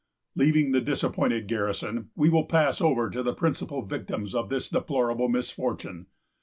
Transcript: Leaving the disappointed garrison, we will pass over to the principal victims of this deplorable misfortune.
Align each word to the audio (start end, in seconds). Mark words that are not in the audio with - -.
Leaving 0.33 0.71
the 0.71 0.81
disappointed 0.81 1.45
garrison, 1.47 2.09
we 2.15 2.27
will 2.27 2.45
pass 2.47 2.81
over 2.81 3.07
to 3.07 3.21
the 3.21 3.35
principal 3.35 3.83
victims 3.83 4.33
of 4.33 4.49
this 4.49 4.67
deplorable 4.67 5.29
misfortune. 5.29 6.07